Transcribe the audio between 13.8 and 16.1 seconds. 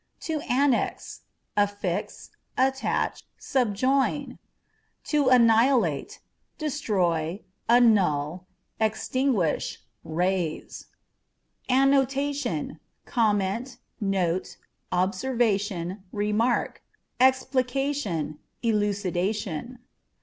note, observation,